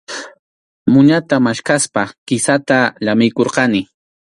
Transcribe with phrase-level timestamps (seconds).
[0.93, 3.81] Muñata maskaspa kisata llamiykurquni.